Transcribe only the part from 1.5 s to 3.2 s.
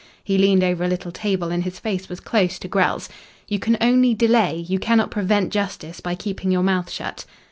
and his face was close to Grell's.